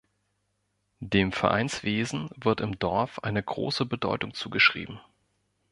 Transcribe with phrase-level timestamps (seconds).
[1.03, 4.99] Dem Vereinswesen wird im Dorf eine große Bedeutung zugeschrieben.